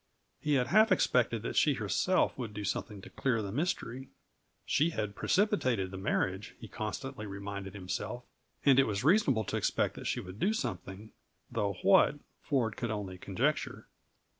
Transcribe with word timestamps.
He 0.39 0.55
had 0.55 0.65
half 0.65 0.91
expected 0.91 1.43
that 1.43 1.55
she 1.55 1.75
herself 1.75 2.35
would 2.35 2.55
do 2.55 2.63
something 2.63 3.03
to 3.03 3.09
clear 3.11 3.43
the 3.43 3.51
mystery. 3.51 4.09
She 4.65 4.89
had 4.89 5.13
precipitated 5.15 5.91
the 5.91 5.97
marriage, 5.97 6.55
he 6.59 6.67
constantly 6.67 7.27
reminded 7.27 7.75
himself, 7.75 8.23
and 8.65 8.79
it 8.79 8.87
was 8.87 9.03
reasonable 9.03 9.43
to 9.43 9.57
expect 9.57 9.93
that 9.93 10.07
she 10.07 10.19
would 10.19 10.39
do 10.39 10.53
something; 10.53 11.11
though 11.51 11.73
what, 11.83 12.15
Ford 12.41 12.77
could 12.77 12.89
only 12.89 13.19
conjecture. 13.19 13.85